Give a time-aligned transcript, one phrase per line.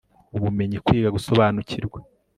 [0.37, 1.99] ubumenyi, kwiga, gusobanukirwa